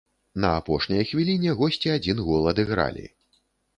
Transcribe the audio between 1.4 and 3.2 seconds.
госці адзін гол адыгралі.